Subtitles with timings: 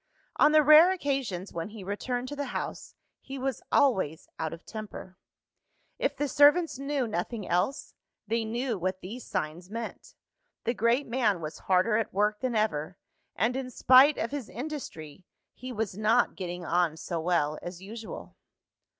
[0.37, 4.65] On the rare occasions when he returned to the house, he was always out of
[4.65, 5.19] temper.
[5.99, 7.93] If the servants knew nothing else,
[8.25, 10.15] they knew what these signs meant
[10.63, 12.97] the great man was harder at work than ever;
[13.35, 18.35] and in spite of his industry, he was not getting on so well as usual.